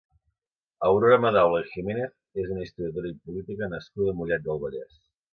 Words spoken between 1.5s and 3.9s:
i Giménez és una historiadora i política